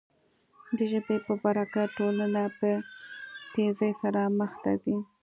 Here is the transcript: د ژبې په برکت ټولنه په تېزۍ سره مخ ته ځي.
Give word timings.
د 0.77 0.79
ژبې 0.91 1.17
په 1.25 1.33
برکت 1.43 1.87
ټولنه 1.97 2.41
په 2.59 2.69
تېزۍ 3.53 3.91
سره 4.01 4.21
مخ 4.39 4.51
ته 4.63 4.71
ځي. 4.83 4.97